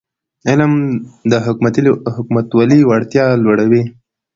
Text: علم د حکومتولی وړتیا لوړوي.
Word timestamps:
علم 0.49 0.73
د 1.31 1.33
حکومتولی 2.17 2.79
وړتیا 2.85 3.25
لوړوي. 3.43 3.83